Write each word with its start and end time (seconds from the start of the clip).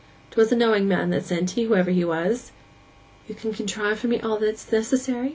'Twas 0.31 0.51
a 0.51 0.55
knowing 0.55 0.87
man 0.87 1.11
that 1.11 1.23
sent 1.23 1.55
'ee, 1.55 1.65
whoever 1.65 1.91
he 1.91 2.03
was.' 2.03 2.51
'You 3.27 3.35
can 3.35 3.53
contrive 3.53 3.99
for 3.99 4.07
me 4.07 4.19
all 4.19 4.37
that's 4.39 4.71
necessary? 4.71 5.29